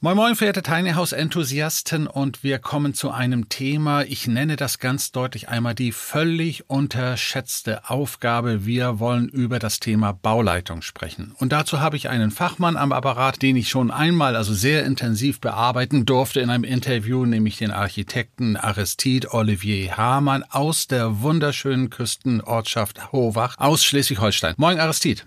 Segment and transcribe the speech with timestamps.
[0.00, 4.78] Moin Moin, verehrte Tiny House Enthusiasten und wir kommen zu einem Thema, ich nenne das
[4.78, 8.64] ganz deutlich einmal die völlig unterschätzte Aufgabe.
[8.64, 11.34] Wir wollen über das Thema Bauleitung sprechen.
[11.40, 15.40] Und dazu habe ich einen Fachmann am Apparat, den ich schon einmal, also sehr intensiv
[15.40, 23.10] bearbeiten durfte in einem Interview, nämlich den Architekten Aristide Olivier Hamann aus der wunderschönen Küstenortschaft
[23.10, 24.54] Hovach aus Schleswig-Holstein.
[24.58, 25.22] Moin Aristide.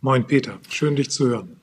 [0.00, 1.58] Moin Peter, schön dich zu hören.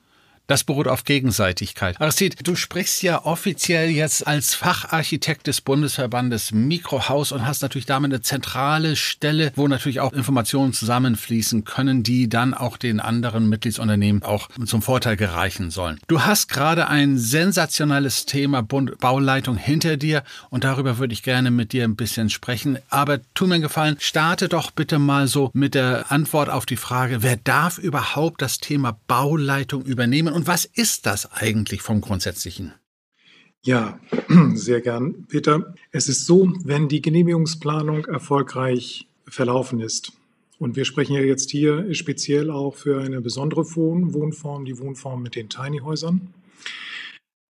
[0.46, 2.00] Das beruht auf Gegenseitigkeit.
[2.00, 8.12] Aristide, du sprichst ja offiziell jetzt als Facharchitekt des Bundesverbandes Mikrohaus und hast natürlich damit
[8.12, 14.22] eine zentrale Stelle, wo natürlich auch Informationen zusammenfließen können, die dann auch den anderen Mitgliedsunternehmen
[14.22, 15.98] auch zum Vorteil gereichen sollen.
[16.06, 21.72] Du hast gerade ein sensationelles Thema Bauleitung hinter dir und darüber würde ich gerne mit
[21.72, 22.78] dir ein bisschen sprechen.
[22.88, 26.76] Aber tu mir einen Gefallen, starte doch bitte mal so mit der Antwort auf die
[26.76, 30.35] Frage, wer darf überhaupt das Thema Bauleitung übernehmen?
[30.36, 32.74] Und was ist das eigentlich vom Grundsätzlichen?
[33.64, 33.98] Ja,
[34.52, 35.72] sehr gern, Peter.
[35.92, 40.12] Es ist so, wenn die Genehmigungsplanung erfolgreich verlaufen ist,
[40.58, 45.36] und wir sprechen ja jetzt hier speziell auch für eine besondere Wohnform, die Wohnform mit
[45.36, 46.34] den Tiny Häusern.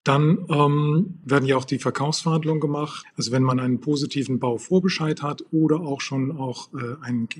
[0.04, 3.06] Dann ähm, werden ja auch die Verkaufsverhandlungen gemacht.
[3.16, 7.30] Also wenn man einen positiven Bauvorbescheid hat oder auch schon auch äh, ein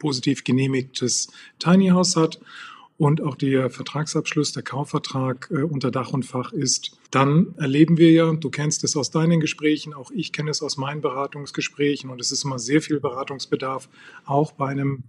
[0.00, 2.40] positiv genehmigtes Tiny House hat
[3.00, 8.10] und auch der Vertragsabschluss, der Kaufvertrag äh, unter Dach und Fach ist, dann erleben wir
[8.10, 12.20] ja, du kennst es aus deinen Gesprächen, auch ich kenne es aus meinen Beratungsgesprächen und
[12.20, 13.88] es ist immer sehr viel Beratungsbedarf,
[14.26, 15.04] auch bei einem,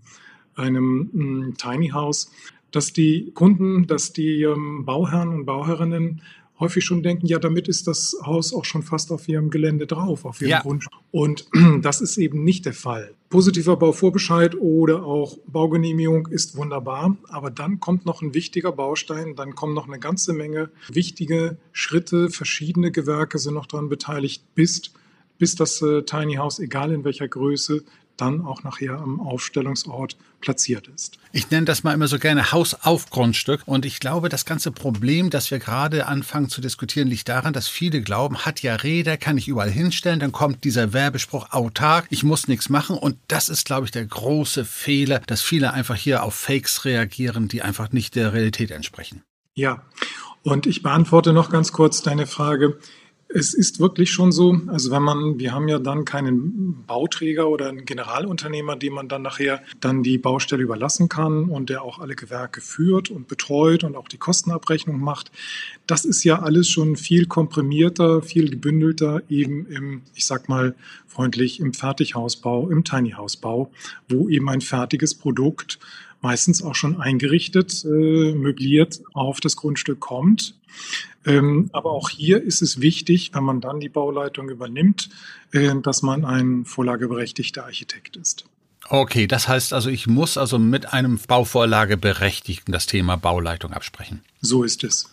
[0.55, 2.31] einem hm, Tiny House,
[2.71, 6.21] dass die Kunden, dass die ähm, Bauherren und Bauherrinnen
[6.61, 10.23] häufig schon denken, ja, damit ist das Haus auch schon fast auf ihrem Gelände drauf,
[10.23, 10.61] auf ihrem ja.
[10.61, 10.97] Grundstück.
[11.11, 11.47] Und
[11.81, 13.13] das ist eben nicht der Fall.
[13.29, 19.55] Positiver Bauvorbescheid oder auch Baugenehmigung ist wunderbar, aber dann kommt noch ein wichtiger Baustein, dann
[19.55, 24.93] kommen noch eine ganze Menge wichtige Schritte, verschiedene Gewerke sind noch daran beteiligt, bis,
[25.37, 27.83] bis das äh, Tiny House, egal in welcher Größe,
[28.17, 31.17] dann auch nachher am Aufstellungsort platziert ist.
[31.31, 33.61] Ich nenne das mal immer so gerne Haus auf Grundstück.
[33.65, 37.67] Und ich glaube, das ganze Problem, das wir gerade anfangen zu diskutieren, liegt daran, dass
[37.67, 42.23] viele glauben, hat ja Räder, kann ich überall hinstellen, dann kommt dieser Werbespruch autark, ich
[42.23, 42.97] muss nichts machen.
[42.97, 47.47] Und das ist, glaube ich, der große Fehler, dass viele einfach hier auf Fakes reagieren,
[47.47, 49.23] die einfach nicht der Realität entsprechen.
[49.53, 49.83] Ja,
[50.43, 52.79] und ich beantworte noch ganz kurz deine Frage.
[53.33, 57.69] Es ist wirklich schon so, also wenn man, wir haben ja dann keinen Bauträger oder
[57.69, 62.15] einen Generalunternehmer, dem man dann nachher dann die Baustelle überlassen kann und der auch alle
[62.15, 65.31] Gewerke führt und betreut und auch die Kostenabrechnung macht.
[65.87, 70.75] Das ist ja alles schon viel komprimierter, viel gebündelter eben im, ich sag mal
[71.07, 73.71] freundlich, im Fertighausbau, im Tiny Housebau,
[74.09, 75.79] wo eben ein fertiges Produkt
[76.21, 80.55] meistens auch schon eingerichtet, äh, möbliert auf das Grundstück kommt.
[81.25, 85.09] Ähm, aber auch hier ist es wichtig, wenn man dann die Bauleitung übernimmt,
[85.51, 88.45] äh, dass man ein vorlageberechtigter Architekt ist.
[88.89, 94.21] Okay, das heißt also, ich muss also mit einem Bauvorlageberechtigten das Thema Bauleitung absprechen.
[94.41, 95.10] So ist es.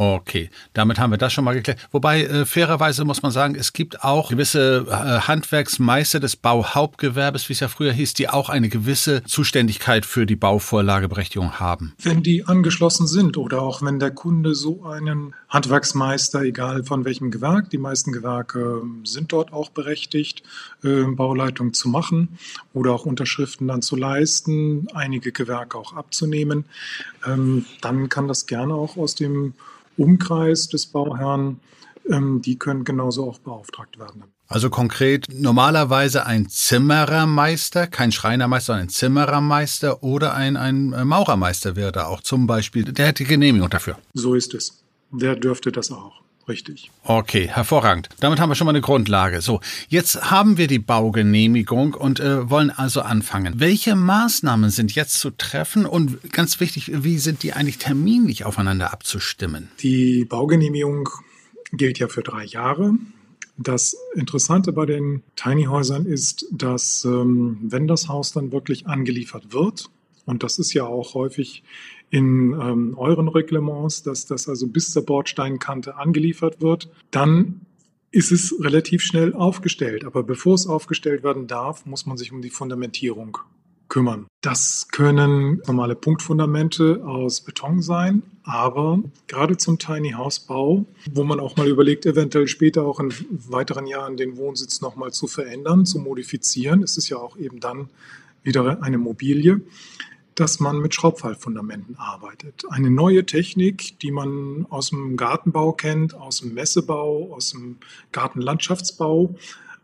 [0.00, 1.80] Okay, damit haben wir das schon mal geklärt.
[1.90, 7.54] Wobei äh, fairerweise muss man sagen, es gibt auch gewisse äh, Handwerksmeister des Bauhauptgewerbes, wie
[7.54, 11.94] es ja früher hieß, die auch eine gewisse Zuständigkeit für die Bauvorlageberechtigung haben.
[12.00, 17.32] Wenn die angeschlossen sind oder auch wenn der Kunde so einen Handwerksmeister, egal von welchem
[17.32, 20.44] Gewerk, die meisten Gewerke sind dort auch berechtigt,
[20.84, 22.38] äh, Bauleitung zu machen
[22.72, 26.66] oder auch Unterschriften dann zu leisten, einige Gewerke auch abzunehmen,
[27.26, 29.54] ähm, dann kann das gerne auch aus dem
[29.98, 31.60] Umkreis des Bauherrn,
[32.08, 34.24] ähm, die können genauso auch beauftragt werden.
[34.46, 41.92] Also konkret normalerweise ein Zimmerermeister, kein Schreinermeister, sondern ein Zimmerermeister oder ein, ein Maurermeister wäre
[41.92, 42.84] da auch zum Beispiel.
[42.84, 43.98] Der hätte Genehmigung dafür.
[44.14, 44.82] So ist es.
[45.10, 46.22] Der dürfte das auch.
[46.48, 46.90] Richtig.
[47.02, 48.08] Okay, hervorragend.
[48.20, 49.42] Damit haben wir schon mal eine Grundlage.
[49.42, 53.60] So, jetzt haben wir die Baugenehmigung und äh, wollen also anfangen.
[53.60, 58.92] Welche Maßnahmen sind jetzt zu treffen und ganz wichtig, wie sind die eigentlich terminlich aufeinander
[58.92, 59.68] abzustimmen?
[59.80, 61.10] Die Baugenehmigung
[61.72, 62.94] gilt ja für drei Jahre.
[63.58, 69.52] Das Interessante bei den Tiny Häusern ist, dass ähm, wenn das Haus dann wirklich angeliefert
[69.52, 69.90] wird,
[70.24, 71.62] und das ist ja auch häufig
[72.10, 77.60] in ähm, euren Reglements, dass das also bis zur Bordsteinkante angeliefert wird, dann
[78.10, 80.04] ist es relativ schnell aufgestellt.
[80.04, 83.38] Aber bevor es aufgestellt werden darf, muss man sich um die Fundamentierung
[83.88, 84.26] kümmern.
[84.42, 91.40] Das können normale Punktfundamente aus Beton sein, aber gerade zum Tiny House Bau, wo man
[91.40, 95.98] auch mal überlegt, eventuell später auch in weiteren Jahren den Wohnsitz nochmal zu verändern, zu
[95.98, 97.88] modifizieren, ist es ja auch eben dann
[98.42, 99.60] wieder eine Mobilie,
[100.38, 102.62] dass man mit Schraubfallfundamenten arbeitet.
[102.70, 107.78] Eine neue Technik, die man aus dem Gartenbau kennt, aus dem Messebau, aus dem
[108.12, 109.34] Gartenlandschaftsbau,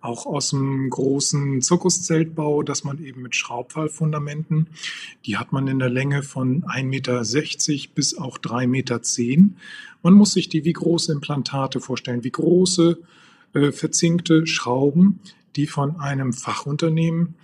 [0.00, 4.68] auch aus dem großen Zirkuszeltbau, dass man eben mit Schraubfallfundamenten,
[5.26, 9.00] die hat man in der Länge von 1,60 Meter bis auch 3,10 Meter.
[10.04, 12.98] Man muss sich die wie große Implantate vorstellen, wie große
[13.54, 15.18] äh, verzinkte Schrauben,
[15.56, 17.34] die von einem Fachunternehmen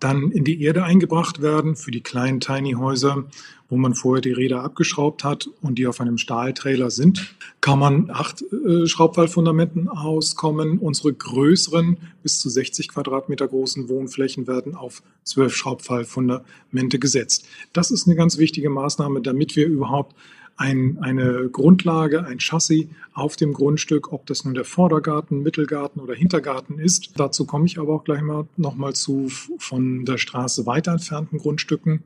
[0.00, 3.24] dann in die Erde eingebracht werden für die kleinen Tiny Häuser,
[3.68, 8.10] wo man vorher die Räder abgeschraubt hat und die auf einem Stahltrailer sind, kann man
[8.10, 10.78] acht äh, Schraubfallfundamenten auskommen.
[10.78, 17.46] Unsere größeren, bis zu 60 Quadratmeter großen Wohnflächen werden auf zwölf Schraubfallfundamente gesetzt.
[17.72, 20.14] Das ist eine ganz wichtige Maßnahme, damit wir überhaupt
[20.58, 26.14] ein, eine Grundlage, ein Chassis auf dem Grundstück, ob das nun der Vordergarten, Mittelgarten oder
[26.14, 27.12] Hintergarten ist.
[27.16, 29.28] Dazu komme ich aber auch gleich mal nochmal zu
[29.58, 32.02] von der Straße weiter entfernten Grundstücken.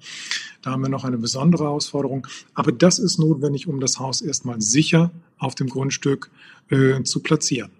[0.61, 2.27] Da haben wir noch eine besondere Herausforderung.
[2.55, 6.31] Aber das ist notwendig, um das Haus erstmal sicher auf dem Grundstück
[6.69, 7.71] äh, zu platzieren.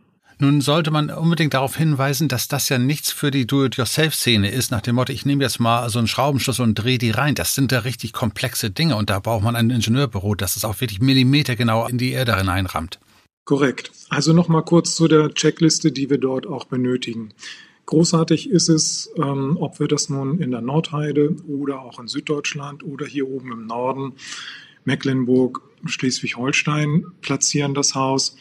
[0.43, 4.81] Nun sollte man unbedingt darauf hinweisen, dass das ja nichts für die Do-it-yourself-Szene ist, nach
[4.81, 7.37] dem Motto, ich nehme jetzt mal so einen Schraubenschluss und drehe die rein.
[7.37, 10.81] Das sind ja richtig komplexe Dinge und da braucht man ein Ingenieurbüro, das es auch
[10.81, 12.99] wirklich millimetergenau in die Erde hineinrammt.
[13.45, 13.93] Korrekt.
[14.09, 17.33] Also nochmal kurz zu der Checkliste, die wir dort auch benötigen.
[17.87, 22.83] Großartig ist es, ähm, ob wir das nun in der Nordheide oder auch in Süddeutschland
[22.83, 24.15] oder hier oben im Norden,
[24.85, 28.35] Mecklenburg, Schleswig-Holstein platzieren das Haus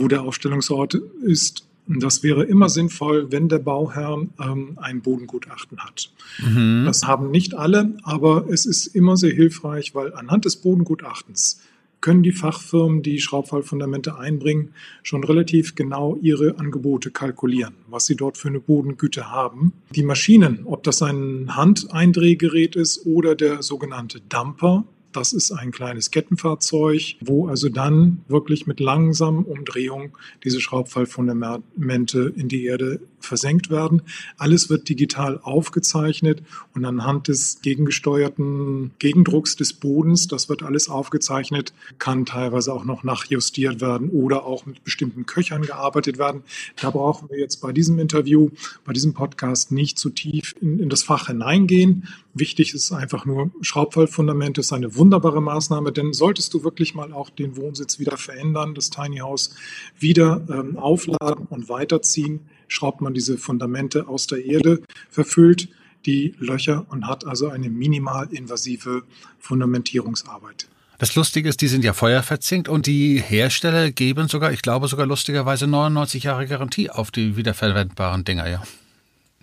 [0.00, 1.66] wo der Aufstellungsort ist.
[1.86, 6.12] Das wäre immer sinnvoll, wenn der Bauherr ähm, ein Bodengutachten hat.
[6.38, 6.84] Mhm.
[6.86, 11.60] Das haben nicht alle, aber es ist immer sehr hilfreich, weil anhand des Bodengutachtens
[12.00, 18.38] können die Fachfirmen, die Schraubfallfundamente einbringen, schon relativ genau ihre Angebote kalkulieren, was sie dort
[18.38, 19.72] für eine Bodengüte haben.
[19.94, 26.10] Die Maschinen, ob das ein Handeindrehgerät ist oder der sogenannte Dumper, das ist ein kleines
[26.10, 30.12] Kettenfahrzeug, wo also dann wirklich mit langsamen Umdrehungen
[30.44, 34.02] diese Schraubfallfundamente in die Erde versenkt werden.
[34.36, 36.42] Alles wird digital aufgezeichnet
[36.74, 43.04] und anhand des gegengesteuerten Gegendrucks des Bodens, das wird alles aufgezeichnet, kann teilweise auch noch
[43.04, 46.42] nachjustiert werden oder auch mit bestimmten Köchern gearbeitet werden.
[46.80, 48.50] Da brauchen wir jetzt bei diesem Interview,
[48.84, 52.08] bei diesem Podcast nicht zu tief in, in das Fach hineingehen.
[52.34, 57.30] Wichtig ist einfach nur, Schraubfallfundament ist eine wunderbare Maßnahme, denn solltest du wirklich mal auch
[57.30, 59.54] den Wohnsitz wieder verändern, das Tiny House
[59.98, 62.40] wieder ähm, aufladen und weiterziehen,
[62.70, 65.68] schraubt man diese Fundamente aus der Erde, verfüllt
[66.06, 69.02] die Löcher und hat also eine minimal invasive
[69.38, 70.68] Fundamentierungsarbeit.
[70.98, 75.06] Das Lustige ist, die sind ja feuerverzinkt und die Hersteller geben sogar, ich glaube sogar
[75.06, 78.62] lustigerweise 99 Jahre Garantie auf die wiederverwendbaren Dinger, ja.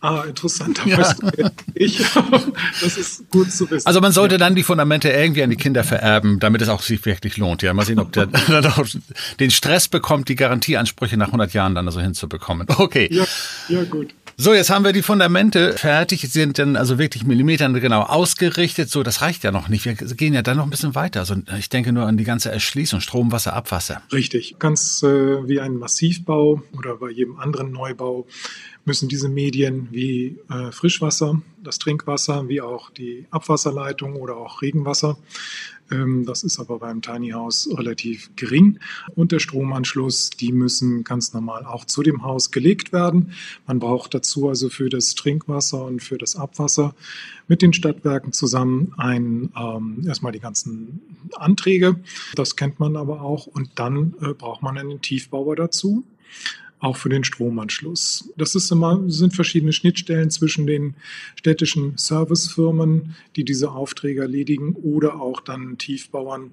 [0.01, 0.79] Ah, interessant.
[0.85, 0.89] Da
[1.37, 1.51] ja.
[1.73, 1.97] ich.
[2.81, 3.87] das ist gut zu wissen.
[3.87, 7.03] Also man sollte dann die Fundamente irgendwie an die Kinder vererben, damit es auch sich
[7.05, 7.61] wirklich lohnt.
[7.63, 8.85] Ja, mal sehen, ob der dann auch
[9.39, 12.67] den Stress bekommt, die Garantieansprüche nach 100 Jahren dann also hinzubekommen.
[12.69, 13.09] Okay.
[13.11, 13.25] Ja,
[13.69, 14.13] ja gut.
[14.39, 18.87] So, jetzt haben wir die Fundamente fertig, sind dann also wirklich Millimeter genau ausgerichtet.
[18.87, 19.85] So, das reicht ja noch nicht.
[19.85, 21.21] Wir gehen ja dann noch ein bisschen weiter.
[21.21, 24.03] Also ich denke nur an die ganze Erschließung, Strom, Wasser, Abwasser.
[24.13, 28.27] Richtig, ganz äh, wie ein Massivbau oder bei jedem anderen Neubau
[28.85, 35.17] müssen diese Medien wie äh, Frischwasser, das Trinkwasser, wie auch die Abwasserleitung oder auch Regenwasser,
[35.89, 38.79] das ist aber beim Tiny House relativ gering.
[39.15, 43.31] Und der Stromanschluss, die müssen ganz normal auch zu dem Haus gelegt werden.
[43.65, 46.93] Man braucht dazu also für das Trinkwasser und für das Abwasser
[47.47, 51.01] mit den Stadtwerken zusammen ein, ähm, erstmal die ganzen
[51.35, 51.95] Anträge.
[52.35, 53.47] Das kennt man aber auch.
[53.47, 56.03] Und dann äh, braucht man einen Tiefbauer dazu
[56.79, 58.31] auch für den Stromanschluss.
[58.37, 60.95] Das ist immer, sind verschiedene Schnittstellen zwischen den
[61.35, 66.51] städtischen Servicefirmen, die diese Aufträge erledigen, oder auch dann Tiefbauern,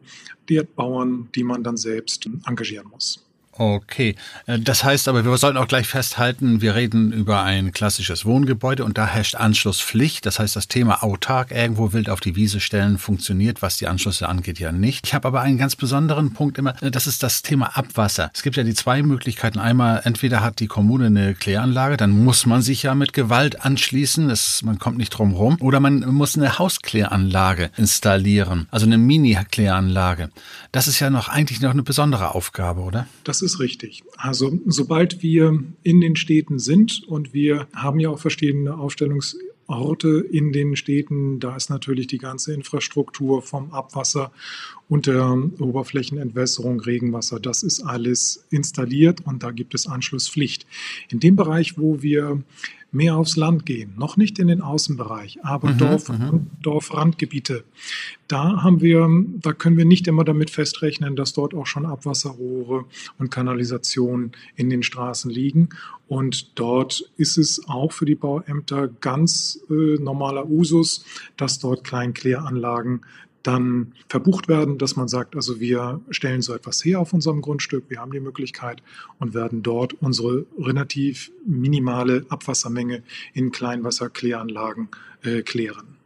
[0.49, 3.25] Erdbauern, die man dann selbst engagieren muss.
[3.57, 8.25] Okay, äh, das heißt aber, wir sollten auch gleich festhalten, wir reden über ein klassisches
[8.25, 10.27] Wohngebäude und da herrscht Anschlusspflicht.
[10.27, 14.29] Das heißt, das Thema autark irgendwo wild auf die Wiese stellen funktioniert, was die Anschlüsse
[14.29, 15.07] angeht, ja nicht.
[15.07, 18.31] Ich habe aber einen ganz besonderen Punkt immer, äh, das ist das Thema Abwasser.
[18.35, 19.61] Es gibt ja die zwei Möglichkeiten.
[19.61, 24.29] Einmal, entweder hat die Kommune eine Kläranlage, dann muss man sich ja mit Gewalt anschließen,
[24.29, 30.31] das, man kommt nicht drum rum, oder man muss eine Hauskläranlage installieren, also eine Mini-Kläranlage.
[30.73, 33.07] Das ist ja noch eigentlich noch eine besondere Aufgabe, oder?
[33.23, 34.03] Das ist richtig.
[34.17, 40.53] Also sobald wir in den Städten sind und wir haben ja auch verschiedene Aufstellungsorte in
[40.53, 44.33] den Städten, da ist natürlich die ganze Infrastruktur vom Abwasser
[44.95, 50.69] und der Oberflächenentwässerung, Regenwasser, das ist alles installiert und da gibt es Anschlusspflicht.
[51.09, 52.45] In dem Bereich, wo wir
[52.93, 56.47] mehr aufs Land gehen, noch nicht in den Außenbereich, aber mhm, Dorf, mhm.
[56.63, 57.65] Dorfrandgebiete.
[58.29, 59.09] Da haben wir,
[59.41, 62.85] da können wir nicht immer damit festrechnen, dass dort auch schon Abwasserrohre
[63.19, 65.71] und Kanalisationen in den Straßen liegen.
[66.07, 71.05] Und dort ist es auch für die Bauämter ganz äh, normaler Usus,
[71.37, 73.01] dass dort Kleinkläranlagen
[73.45, 77.85] dann verbucht werden, dass man sagt, also wir stellen so etwas her auf unserem Grundstück,
[77.89, 78.83] wir haben die Möglichkeit
[79.19, 83.03] und werden dort unsere relativ minimale Abwassermenge
[83.35, 84.89] in Kleinwasserkläranlagen
[85.23, 86.04] äh, klären.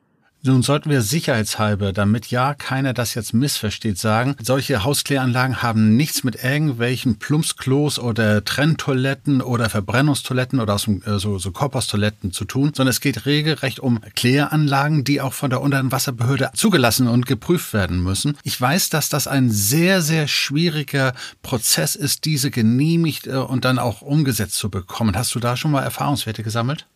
[0.49, 6.25] Nun sollten wir sicherheitshalber, damit ja keiner das jetzt missversteht, sagen, solche Hauskläranlagen haben nichts
[6.25, 12.47] mit irgendwelchen Plumpsklos oder Trenntoiletten oder Verbrennungstoiletten oder aus dem, äh, so, so Korpostoiletten zu
[12.47, 17.75] tun, sondern es geht regelrecht um Kläranlagen, die auch von der Unterwasserbehörde zugelassen und geprüft
[17.75, 18.39] werden müssen.
[18.43, 21.13] Ich weiß, dass das ein sehr, sehr schwieriger
[21.43, 25.15] Prozess ist, diese genehmigt äh, und dann auch umgesetzt zu bekommen.
[25.15, 26.87] Hast du da schon mal Erfahrungswerte gesammelt?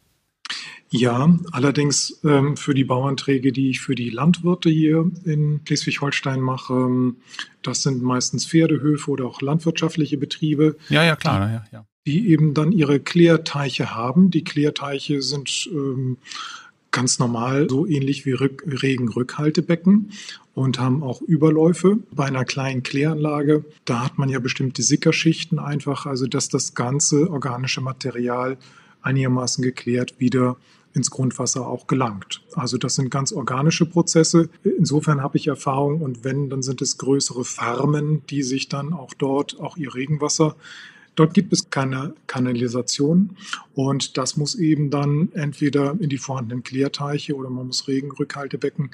[0.94, 6.74] Ja, allerdings ähm, für die Bauanträge, die ich für die Landwirte hier in Schleswig-Holstein mache,
[6.74, 7.16] ähm,
[7.62, 10.76] das sind meistens Pferdehöfe oder auch landwirtschaftliche Betriebe.
[10.90, 11.46] Ja, ja, klar.
[11.46, 11.86] Die, ja, ja.
[12.06, 14.30] die eben dann ihre Klärteiche haben.
[14.30, 16.18] Die Klärteiche sind ähm,
[16.90, 20.12] ganz normal so ähnlich wie Rück Regenrückhaltebecken
[20.54, 22.00] und haben auch Überläufe.
[22.12, 27.30] Bei einer kleinen Kläranlage, da hat man ja bestimmte Sickerschichten einfach, also dass das ganze
[27.30, 28.58] organische Material
[29.02, 30.56] einigermaßen geklärt wieder
[30.94, 32.42] ins Grundwasser auch gelangt.
[32.54, 34.50] Also das sind ganz organische Prozesse.
[34.62, 39.14] Insofern habe ich Erfahrung und wenn, dann sind es größere Farmen, die sich dann auch
[39.14, 40.54] dort auch ihr Regenwasser
[41.14, 43.36] Dort gibt es keine Kanalisation
[43.74, 48.90] und das muss eben dann entweder in die vorhandenen Klärteiche oder man muss Regenrückhaltebecken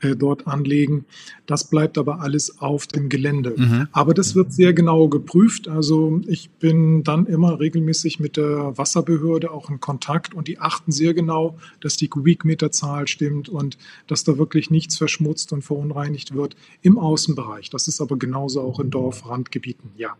[0.00, 1.06] äh, dort anlegen.
[1.46, 3.54] Das bleibt aber alles auf dem Gelände.
[3.56, 3.88] Mhm.
[3.92, 5.66] Aber das wird sehr genau geprüft.
[5.66, 10.92] Also ich bin dann immer regelmäßig mit der Wasserbehörde auch in Kontakt und die achten
[10.92, 16.54] sehr genau, dass die Kubikmeterzahl stimmt und dass da wirklich nichts verschmutzt und verunreinigt wird
[16.82, 17.70] im Außenbereich.
[17.70, 20.16] Das ist aber genauso auch in Dorfrandgebieten, ja.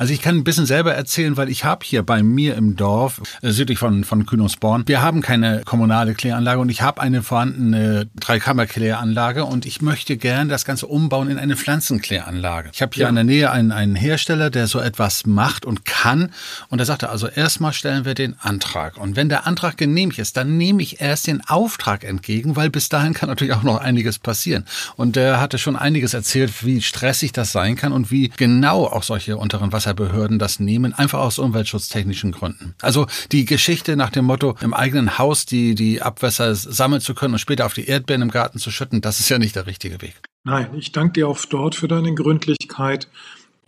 [0.00, 3.20] Also ich kann ein bisschen selber erzählen, weil ich habe hier bei mir im Dorf,
[3.42, 8.08] äh, südlich von, von Kühnungsborn, wir haben keine kommunale Kläranlage und ich habe eine vorhandene
[8.18, 12.70] Dreikammer-Kläranlage und ich möchte gern das Ganze umbauen in eine Pflanzenkläranlage.
[12.72, 13.08] Ich habe hier ja.
[13.10, 16.32] in der Nähe einen, einen Hersteller, der so etwas macht und kann
[16.70, 20.34] und er sagte, also erstmal stellen wir den Antrag und wenn der Antrag genehmigt ist,
[20.38, 24.18] dann nehme ich erst den Auftrag entgegen, weil bis dahin kann natürlich auch noch einiges
[24.18, 24.64] passieren.
[24.96, 29.02] Und er hatte schon einiges erzählt, wie stressig das sein kann und wie genau auch
[29.02, 32.74] solche unteren Wasser Wasserbehörden das nehmen, einfach aus umweltschutztechnischen Gründen.
[32.80, 37.34] Also die Geschichte nach dem Motto, im eigenen Haus die, die Abwässer sammeln zu können
[37.34, 40.00] und später auf die Erdbeeren im Garten zu schütten, das ist ja nicht der richtige
[40.00, 40.14] Weg.
[40.44, 43.08] Nein, ich danke dir auch dort für deine Gründlichkeit.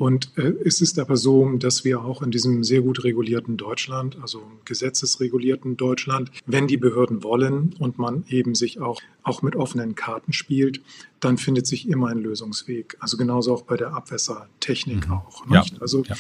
[0.03, 4.19] Und äh, es ist aber so, dass wir auch in diesem sehr gut regulierten Deutschland,
[4.21, 9.95] also gesetzesregulierten Deutschland, wenn die Behörden wollen und man eben sich auch, auch mit offenen
[9.95, 10.81] Karten spielt,
[11.21, 12.97] dann findet sich immer ein Lösungsweg.
[12.99, 15.15] Also genauso auch bei der Abwässertechnik mhm.
[15.15, 15.49] auch.
[15.49, 15.65] Ja.
[15.79, 16.17] Also ja.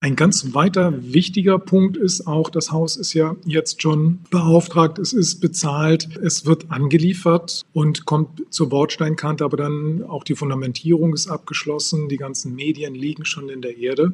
[0.00, 5.14] Ein ganz weiter wichtiger Punkt ist auch, das Haus ist ja jetzt schon beauftragt, es
[5.14, 11.28] ist bezahlt, es wird angeliefert und kommt zur Bordsteinkante, aber dann auch die Fundamentierung ist
[11.28, 14.12] abgeschlossen, die ganzen Medien liegen schon in der Erde.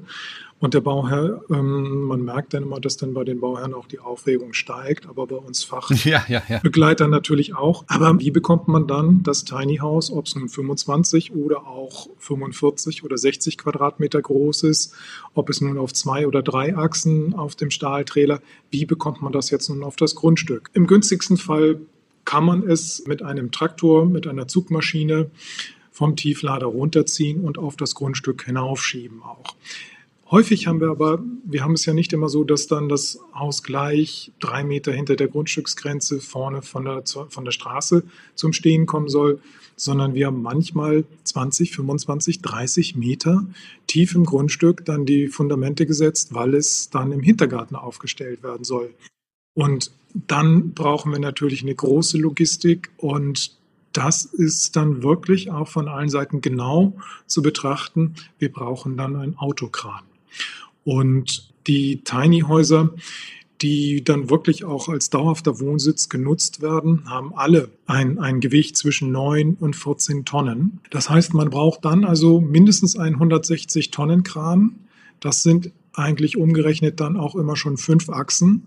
[0.62, 3.98] Und der Bauherr, ähm, man merkt dann immer, dass dann bei den Bauherren auch die
[3.98, 6.60] Aufregung steigt, aber bei uns Fachbegleitern ja, ja,
[7.00, 7.08] ja.
[7.08, 7.82] natürlich auch.
[7.88, 13.02] Aber wie bekommt man dann das Tiny House, ob es nun 25 oder auch 45
[13.02, 14.94] oder 60 Quadratmeter groß ist,
[15.34, 18.40] ob es nun auf zwei oder drei Achsen auf dem Stahltrailer,
[18.70, 20.70] wie bekommt man das jetzt nun auf das Grundstück?
[20.74, 21.80] Im günstigsten Fall
[22.24, 25.28] kann man es mit einem Traktor, mit einer Zugmaschine
[25.90, 29.56] vom Tieflader runterziehen und auf das Grundstück hinaufschieben auch.
[30.32, 33.62] Häufig haben wir aber, wir haben es ja nicht immer so, dass dann das Haus
[33.62, 38.02] gleich drei Meter hinter der Grundstücksgrenze vorne von der, von der Straße
[38.34, 39.42] zum Stehen kommen soll,
[39.76, 43.44] sondern wir haben manchmal 20, 25, 30 Meter
[43.86, 48.94] tief im Grundstück dann die Fundamente gesetzt, weil es dann im Hintergarten aufgestellt werden soll.
[49.52, 53.54] Und dann brauchen wir natürlich eine große Logistik und
[53.92, 56.94] das ist dann wirklich auch von allen Seiten genau
[57.26, 58.14] zu betrachten.
[58.38, 60.02] Wir brauchen dann einen Autokran.
[60.84, 62.90] Und die Tiny Häuser,
[63.62, 69.12] die dann wirklich auch als dauerhafter Wohnsitz genutzt werden, haben alle ein, ein Gewicht zwischen
[69.12, 70.80] 9 und 14 Tonnen.
[70.90, 74.74] Das heißt, man braucht dann also mindestens einen 160 Tonnen Kran.
[75.20, 78.66] Das sind eigentlich umgerechnet dann auch immer schon fünf Achsen.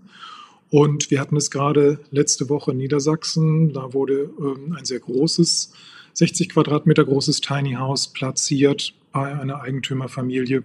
[0.70, 3.72] Und wir hatten es gerade letzte Woche in Niedersachsen.
[3.72, 5.72] Da wurde ähm, ein sehr großes,
[6.14, 10.64] 60 Quadratmeter großes Tiny House platziert bei einer Eigentümerfamilie.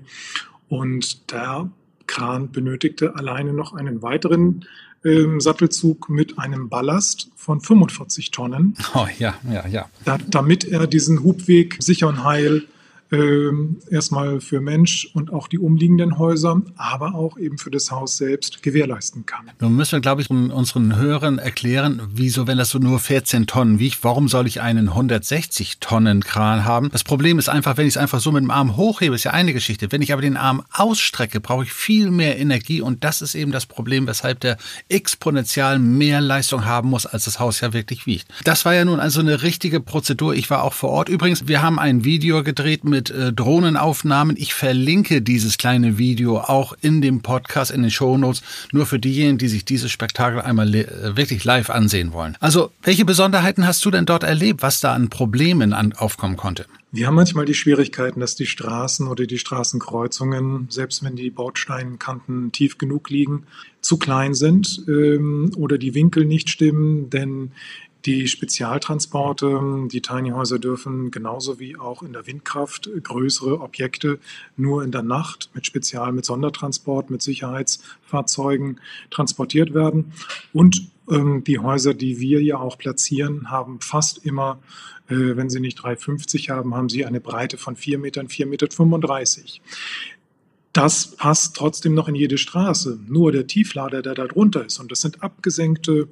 [0.72, 1.70] Und der
[2.08, 4.63] Kran benötigte alleine noch einen weiteren
[5.04, 8.78] ähm, Sattelzug mit einem Ballast von 45 Tonnen.
[8.96, 9.90] Oh ja, ja, ja.
[10.06, 12.63] Da, damit er diesen Hubweg sicher und heil
[13.12, 18.63] erstmal für Mensch und auch die umliegenden Häuser, aber auch eben für das Haus selbst
[18.63, 19.51] gewährleisten kann.
[19.60, 23.80] Nun müssen wir, glaube ich, unseren Hörern erklären, wieso, wenn das so nur 14 Tonnen
[23.80, 26.89] wiegt, warum soll ich einen 160 Tonnen Kran haben?
[26.91, 29.32] Das Problem ist einfach, wenn ich es einfach so mit dem Arm hochhebe, ist ja
[29.32, 29.91] eine Geschichte.
[29.91, 33.51] Wenn ich aber den Arm ausstrecke, brauche ich viel mehr Energie und das ist eben
[33.51, 38.27] das Problem, weshalb der exponentiell mehr Leistung haben muss, als das Haus ja wirklich wiegt.
[38.46, 40.34] Das war ja nun also eine richtige Prozedur.
[40.34, 41.10] Ich war auch vor Ort.
[41.10, 44.36] Übrigens, wir haben ein Video gedreht mit mit äh, Drohnenaufnahmen.
[44.38, 49.39] Ich verlinke dieses kleine Video auch in dem Podcast, in den Shownotes, nur für diejenigen,
[49.39, 52.38] die sich dieses Spektakel einmal äh, wirklich live ansehen wollen.
[52.39, 56.67] Also, welche Besonderheiten hast du denn dort erlebt, was da an Problemen an, aufkommen konnte?
[56.91, 62.51] Wir haben manchmal die Schwierigkeiten, dass die Straßen oder die Straßenkreuzungen, selbst wenn die Bautsteinkanten
[62.51, 63.46] tief genug liegen,
[63.79, 67.51] zu klein sind ähm, oder die Winkel nicht stimmen, denn
[68.05, 74.20] die Spezialtransporte, die Tiny Häuser dürfen genauso wie auch in der Windkraft größere Objekte
[74.58, 78.79] nur in der Nacht mit Spezial, mit Sondertransport, mit Sicherheitsfahrzeugen
[79.12, 80.13] transportiert werden.
[80.51, 84.60] Und ähm, die Häuser, die wir ja auch platzieren, haben fast immer,
[85.08, 89.62] äh, wenn sie nicht 3,50 haben, haben sie eine Breite von 4 Metern, 4,35 Meter.
[90.74, 92.98] Das passt trotzdem noch in jede Straße.
[93.08, 96.08] Nur der Tieflader, der da drunter ist, und das sind abgesenkte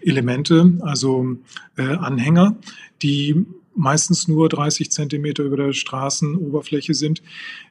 [0.00, 1.36] Zugelemente, also
[1.76, 2.56] äh, Anhänger,
[3.02, 7.22] die meistens nur 30 Zentimeter über der Straßenoberfläche sind.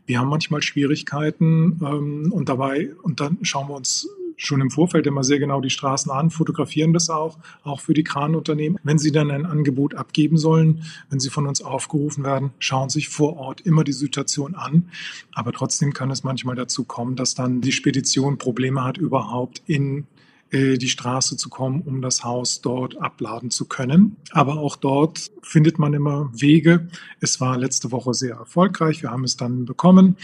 [0.06, 5.06] Wir haben manchmal Schwierigkeiten ähm, und dabei, und dann schauen wir uns schon im Vorfeld
[5.06, 8.80] immer sehr genau die Straßen an, fotografieren das auch, auch für die Kranunternehmen.
[8.84, 13.10] Wenn sie dann ein Angebot abgeben sollen, wenn sie von uns aufgerufen werden, schauen sich
[13.10, 14.90] vor Ort immer die Situation an.
[15.34, 20.08] Aber trotzdem kann es manchmal dazu kommen, dass dann die Spedition Probleme hat, überhaupt in
[20.52, 24.16] die Straße zu kommen, um das Haus dort abladen zu können.
[24.32, 26.88] Aber auch dort findet man immer Wege.
[27.20, 29.04] Es war letzte Woche sehr erfolgreich.
[29.04, 30.18] Wir haben es dann bekommen.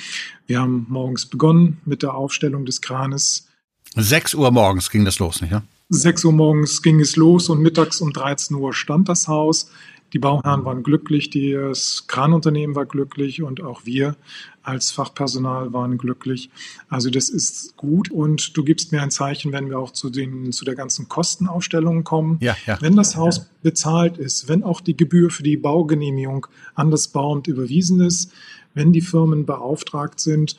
[0.47, 3.47] Wir haben morgens begonnen mit der Aufstellung des Kranes.
[3.95, 5.63] 6 Uhr morgens ging das los, nicht ja?
[5.89, 9.69] 6 Uhr morgens ging es los und mittags um 13 Uhr stand das Haus.
[10.15, 14.15] Die Bauherren waren glücklich, das Kranunternehmen war glücklich und auch wir
[14.63, 16.49] als Fachpersonal waren glücklich.
[16.87, 20.53] Also das ist gut und du gibst mir ein Zeichen, wenn wir auch zu, den,
[20.53, 22.37] zu der ganzen Kostenaufstellung kommen.
[22.39, 22.81] Ja, ja.
[22.81, 27.47] Wenn das Haus bezahlt ist, wenn auch die Gebühr für die Baugenehmigung an das Bauamt
[27.47, 28.31] überwiesen ist,
[28.73, 30.55] wenn die Firmen beauftragt sind,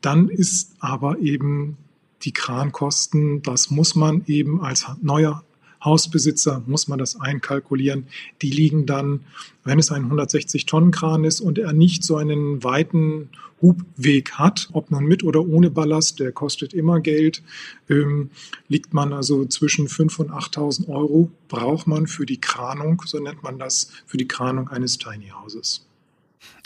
[0.00, 1.76] dann ist aber eben
[2.22, 5.44] die Krankosten, das muss man eben als neuer
[5.84, 8.06] Hausbesitzer, muss man das einkalkulieren.
[8.42, 9.20] Die liegen dann,
[9.64, 13.28] wenn es ein 160-Tonnen-Kran ist und er nicht so einen weiten
[13.60, 17.42] Hubweg hat, ob nun mit oder ohne Ballast, der kostet immer Geld,
[17.88, 18.30] ähm,
[18.68, 23.42] liegt man also zwischen 5.000 und 8.000 Euro, braucht man für die Kranung, so nennt
[23.42, 25.86] man das, für die Kranung eines Tiny Houses.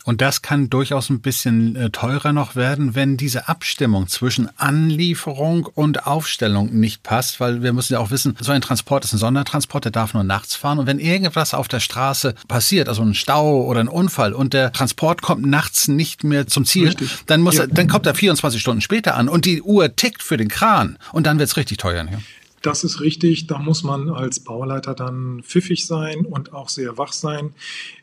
[0.04, 5.66] Und das kann durchaus ein bisschen äh, teurer noch werden, wenn diese Abstimmung zwischen Anlieferung
[5.66, 9.18] und Aufstellung nicht passt, weil wir müssen ja auch wissen, so ein Transport ist ein
[9.18, 10.78] Sondertransport, der darf nur nachts fahren.
[10.78, 14.72] Und wenn irgendwas auf der Straße passiert, also ein Stau oder ein Unfall und der
[14.72, 17.10] Transport kommt nachts nicht mehr zum Ziel, richtig.
[17.26, 17.64] dann muss ja.
[17.64, 20.96] er, dann kommt er 24 Stunden später an und die Uhr tickt für den Kran
[21.12, 22.06] und dann wird es richtig teuer.
[22.10, 22.18] Ja?
[22.62, 23.46] Das ist richtig.
[23.46, 27.54] Da muss man als Bauleiter dann pfiffig sein und auch sehr wach sein.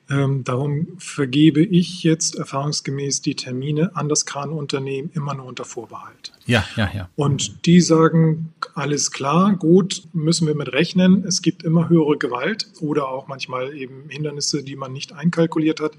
[0.09, 6.31] Ähm, darum vergebe ich jetzt erfahrungsgemäß die Termine an das Kranunternehmen immer nur unter Vorbehalt.
[6.45, 7.09] Ja, ja, ja.
[7.15, 11.25] Und die sagen, alles klar, gut, müssen wir mit rechnen.
[11.25, 15.93] Es gibt immer höhere Gewalt oder auch manchmal eben Hindernisse, die man nicht einkalkuliert hat.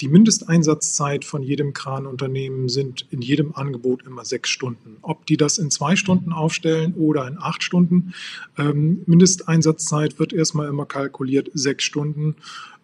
[0.00, 4.98] Die Mindesteinsatzzeit von jedem Kranunternehmen sind in jedem Angebot immer sechs Stunden.
[5.02, 8.14] Ob die das in zwei Stunden aufstellen oder in acht Stunden,
[8.58, 12.36] ähm, Mindesteinsatzzeit wird erstmal immer kalkuliert, sechs Stunden.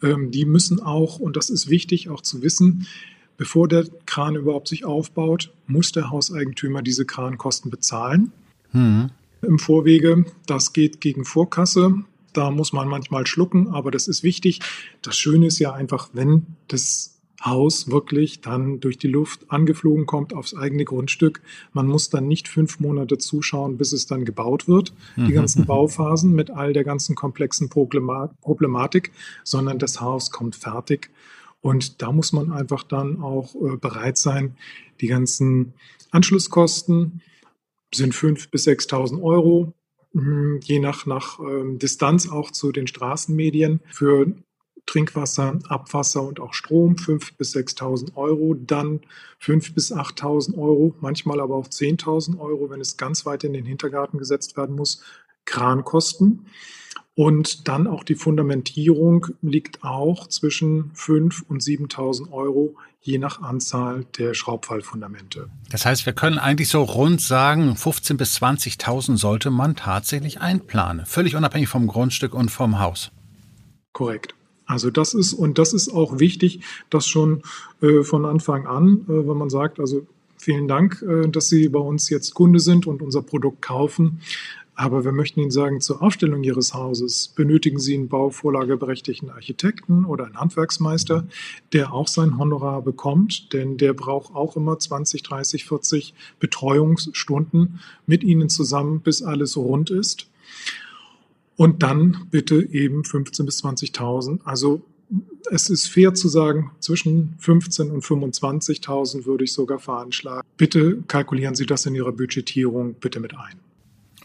[0.06, 2.86] Ähm, die müssen auch, und das ist wichtig auch zu wissen,
[3.36, 8.32] bevor der Kran überhaupt sich aufbaut, muss der Hauseigentümer diese Krankosten bezahlen.
[8.72, 9.10] Mhm.
[9.42, 11.94] Im Vorwege, das geht gegen Vorkasse.
[12.32, 14.60] Da muss man manchmal schlucken, aber das ist wichtig.
[15.02, 20.32] Das Schöne ist ja einfach, wenn das Haus wirklich dann durch die Luft angeflogen kommt
[20.32, 21.42] aufs eigene Grundstück.
[21.72, 25.34] Man muss dann nicht fünf Monate zuschauen, bis es dann gebaut wird, die mhm.
[25.34, 29.12] ganzen Bauphasen mit all der ganzen komplexen Problematik,
[29.44, 31.10] sondern das Haus kommt fertig.
[31.60, 34.56] Und da muss man einfach dann auch äh, bereit sein,
[35.00, 35.74] die ganzen
[36.10, 37.20] Anschlusskosten
[37.94, 39.72] sind 5.000 bis 6.000 Euro,
[40.12, 43.80] hm, je nach, nach ähm, Distanz auch zu den Straßenmedien.
[43.90, 44.32] Für
[44.86, 49.00] Trinkwasser, Abwasser und auch Strom 5.000 bis 6.000 Euro, dann
[49.42, 53.66] 5.000 bis 8.000 Euro, manchmal aber auch 10.000 Euro, wenn es ganz weit in den
[53.66, 55.02] Hintergarten gesetzt werden muss,
[55.44, 56.46] Krankosten.
[57.14, 64.04] Und dann auch die Fundamentierung liegt auch zwischen 5.000 und 7.000 Euro, je nach Anzahl
[64.18, 65.48] der Schraubfallfundamente.
[65.70, 71.06] Das heißt, wir können eigentlich so rund sagen, 15.000 bis 20.000 sollte man tatsächlich einplanen,
[71.06, 73.10] völlig unabhängig vom Grundstück und vom Haus.
[73.92, 74.35] Korrekt.
[74.66, 77.42] Also das ist, und das ist auch wichtig, dass schon
[77.80, 81.78] äh, von Anfang an, äh, wenn man sagt, also vielen Dank, äh, dass Sie bei
[81.78, 84.20] uns jetzt Kunde sind und unser Produkt kaufen.
[84.78, 90.26] Aber wir möchten Ihnen sagen, zur Aufstellung Ihres Hauses benötigen Sie einen bauvorlageberechtigten Architekten oder
[90.26, 91.26] einen Handwerksmeister,
[91.72, 98.22] der auch sein Honorar bekommt, denn der braucht auch immer 20, 30, 40 Betreuungsstunden mit
[98.22, 100.28] Ihnen zusammen, bis alles rund ist.
[101.56, 104.40] Und dann bitte eben 15.000 bis 20.000.
[104.44, 104.82] Also
[105.50, 110.42] es ist fair zu sagen, zwischen 15.000 und 25.000 würde ich sogar veranschlagen.
[110.56, 113.58] Bitte kalkulieren Sie das in Ihrer Budgetierung bitte mit ein.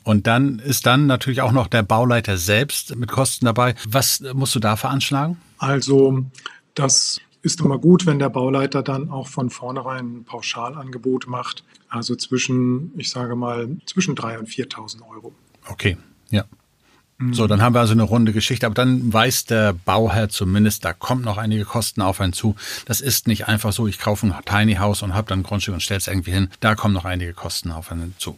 [0.03, 3.75] Und dann ist dann natürlich auch noch der Bauleiter selbst mit Kosten dabei.
[3.87, 5.37] Was musst du da veranschlagen?
[5.59, 6.25] Also
[6.73, 11.63] das ist immer gut, wenn der Bauleiter dann auch von vornherein ein Pauschalangebot macht.
[11.87, 15.33] Also zwischen, ich sage mal, zwischen 3.000 und 4.000 Euro.
[15.67, 15.97] Okay,
[16.29, 16.45] ja.
[17.31, 20.93] So, dann haben wir also eine runde Geschichte, aber dann weiß der Bauherr zumindest, da
[20.93, 22.55] kommt noch einige Kosten auf einen zu.
[22.85, 25.73] Das ist nicht einfach so, ich kaufe ein Tiny House und habe dann ein Grundstück
[25.73, 26.49] und stelle es irgendwie hin.
[26.59, 28.37] Da kommen noch einige Kosten auf einen zu.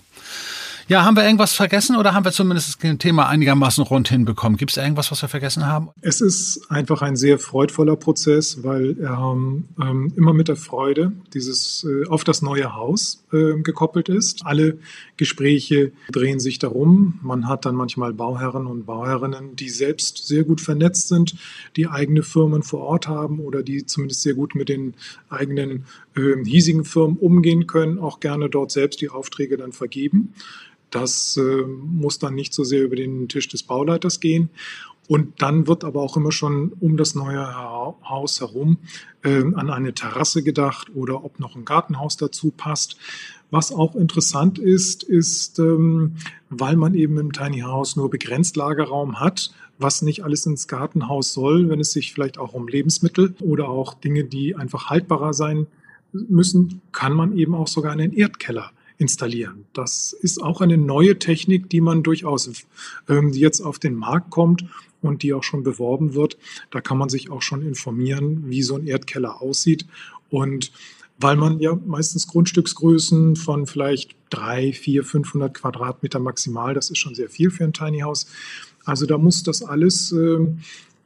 [0.89, 4.57] Ja, haben wir irgendwas vergessen oder haben wir zumindest das Thema einigermaßen rund hinbekommen?
[4.57, 5.89] Gibt es irgendwas, was wir vergessen haben?
[6.01, 11.85] Es ist einfach ein sehr freudvoller Prozess, weil ähm, ähm, immer mit der Freude dieses
[11.85, 14.45] äh, auf das neue Haus äh, gekoppelt ist.
[14.45, 14.77] Alle
[15.17, 17.19] Gespräche drehen sich darum.
[17.21, 21.36] Man hat dann manchmal Bauherren und Bauherrinnen, die selbst sehr gut vernetzt sind,
[21.76, 24.95] die eigene Firmen vor Ort haben oder die zumindest sehr gut mit den
[25.30, 30.34] eigenen äh, hiesigen Firmen umgehen können, auch gerne dort selbst die Aufträge dann vergeben.
[30.89, 34.49] Das äh, muss dann nicht so sehr über den Tisch des Bauleiters gehen.
[35.08, 37.45] Und dann wird aber auch immer schon um das neue
[38.08, 38.78] Haus herum
[39.23, 42.97] äh, an eine Terrasse gedacht oder ob noch ein Gartenhaus dazu passt.
[43.53, 46.15] Was auch interessant ist, ist, ähm,
[46.49, 51.33] weil man eben im Tiny House nur begrenzt Lagerraum hat, was nicht alles ins Gartenhaus
[51.33, 55.67] soll, wenn es sich vielleicht auch um Lebensmittel oder auch Dinge, die einfach haltbarer sein
[56.13, 59.65] müssen, kann man eben auch sogar einen Erdkeller installieren.
[59.73, 62.65] Das ist auch eine neue Technik, die man durchaus
[63.07, 64.65] ähm, die jetzt auf den Markt kommt
[65.03, 66.39] und die auch schon beworben wird.
[66.71, 69.85] Da kann man sich auch schon informieren, wie so ein Erdkeller aussieht.
[70.31, 70.71] Und
[71.17, 77.15] weil man ja meistens Grundstücksgrößen von vielleicht drei, vier, 500 Quadratmeter maximal, das ist schon
[77.15, 78.28] sehr viel für ein Tiny House.
[78.86, 80.39] Also da muss das alles äh,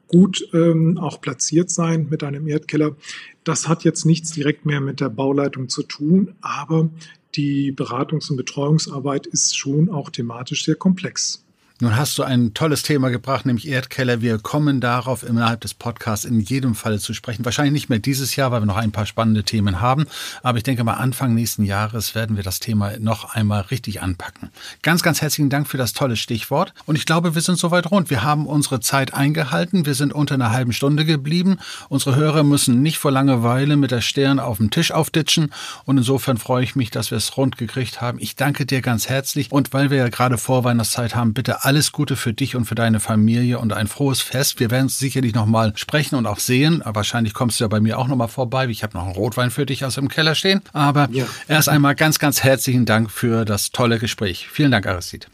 [0.08, 2.96] gut ähm, auch platziert sein mit einem Erdkeller.
[3.44, 6.90] Das hat jetzt nichts direkt mehr mit der Bauleitung zu tun, aber
[7.34, 11.44] die Beratungs- und Betreuungsarbeit ist schon auch thematisch sehr komplex.
[11.80, 14.20] Nun hast du ein tolles Thema gebracht, nämlich Erdkeller.
[14.20, 17.44] Wir kommen darauf innerhalb des Podcasts in jedem Fall zu sprechen.
[17.44, 20.06] Wahrscheinlich nicht mehr dieses Jahr, weil wir noch ein paar spannende Themen haben.
[20.42, 24.50] Aber ich denke mal, Anfang nächsten Jahres werden wir das Thema noch einmal richtig anpacken.
[24.82, 26.74] Ganz, ganz herzlichen Dank für das tolle Stichwort.
[26.84, 28.10] Und ich glaube, wir sind soweit rund.
[28.10, 29.86] Wir haben unsere Zeit eingehalten.
[29.86, 31.58] Wir sind unter einer halben Stunde geblieben.
[31.88, 35.52] Unsere Hörer müssen nicht vor Langeweile mit der Stirn auf dem Tisch aufditschen.
[35.84, 38.18] Und insofern freue ich mich, dass wir es rund gekriegt haben.
[38.20, 39.52] Ich danke dir ganz herzlich.
[39.52, 42.98] Und weil wir ja gerade Vorweihnachtszeit haben, bitte alles Gute für dich und für deine
[42.98, 44.58] Familie und ein frohes Fest.
[44.58, 46.80] Wir werden uns sicherlich nochmal sprechen und auch sehen.
[46.82, 48.66] Wahrscheinlich kommst du ja bei mir auch nochmal vorbei.
[48.68, 50.62] Ich habe noch einen Rotwein für dich aus dem Keller stehen.
[50.72, 51.26] Aber ja.
[51.46, 54.48] erst einmal ganz, ganz herzlichen Dank für das tolle Gespräch.
[54.48, 55.26] Vielen Dank, Aristide.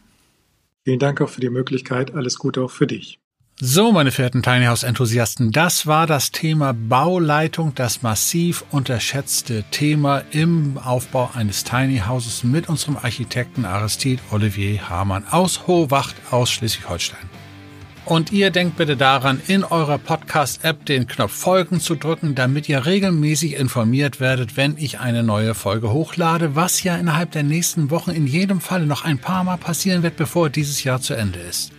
[0.82, 2.16] Vielen Dank auch für die Möglichkeit.
[2.16, 3.20] Alles Gute auch für dich.
[3.60, 10.24] So, meine verehrten Tiny House Enthusiasten, das war das Thema Bauleitung, das massiv unterschätzte Thema
[10.32, 17.30] im Aufbau eines Tiny Houses mit unserem Architekten Aristide Olivier Hamann aus Hohwacht aus Schleswig-Holstein.
[18.06, 22.84] Und ihr denkt bitte daran, in eurer Podcast-App den Knopf Folgen zu drücken, damit ihr
[22.84, 28.10] regelmäßig informiert werdet, wenn ich eine neue Folge hochlade, was ja innerhalb der nächsten Wochen
[28.10, 31.70] in jedem Fall noch ein paar Mal passieren wird, bevor dieses Jahr zu Ende ist.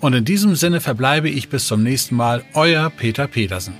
[0.00, 3.74] Und in diesem Sinne verbleibe ich bis zum nächsten Mal, euer Peter Petersen.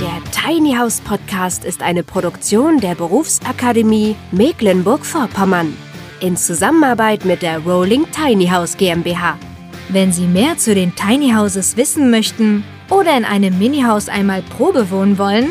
[0.00, 5.74] Der Tiny House Podcast ist eine Produktion der Berufsakademie Mecklenburg-Vorpommern
[6.20, 9.38] in Zusammenarbeit mit der Rolling Tiny House GmbH.
[9.88, 14.90] Wenn Sie mehr zu den Tiny Houses wissen möchten oder in einem Mini-Haus einmal Probe
[14.90, 15.50] wohnen wollen,